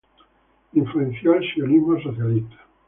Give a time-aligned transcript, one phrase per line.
[0.73, 2.57] Influenció al Sionismo Socialista.